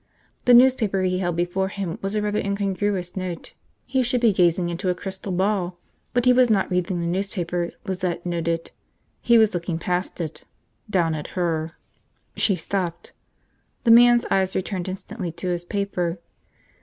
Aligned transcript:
The 0.45 0.55
newspaper 0.55 1.03
he 1.03 1.19
held 1.19 1.35
before 1.35 1.67
him 1.67 1.99
was 2.01 2.15
a 2.15 2.23
rather 2.23 2.39
incongruous 2.39 3.15
note. 3.15 3.53
He 3.85 4.01
should 4.01 4.19
be 4.21 4.33
gazing 4.33 4.69
into 4.69 4.89
a 4.89 4.95
crystal 4.95 5.31
ball. 5.31 5.77
But 6.11 6.25
he 6.25 6.33
was 6.33 6.49
not 6.49 6.71
reading 6.71 7.01
the 7.01 7.05
newspaper, 7.05 7.69
Lizette 7.85 8.25
noted. 8.25 8.71
He 9.21 9.37
was 9.37 9.53
looking 9.53 9.77
past 9.77 10.19
it, 10.19 10.43
down 10.89 11.13
at 11.13 11.37
her. 11.37 11.73
She 12.35 12.55
stopped. 12.55 13.11
The 13.83 13.91
man's 13.91 14.25
eyes 14.31 14.55
returned 14.55 14.89
instantly 14.89 15.31
to 15.33 15.49
his 15.49 15.63
paper. 15.63 16.17